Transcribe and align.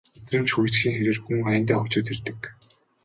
Мэдрэмж 0.15 0.49
хөгжихийн 0.53 0.95
хэрээр 0.95 1.19
хүн 1.21 1.37
аяндаа 1.49 1.77
хөгжөөд 1.79 2.07
ирдэг 2.13 2.39